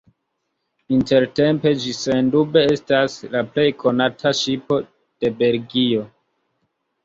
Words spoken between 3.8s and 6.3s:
konata ŝipo de Belgio.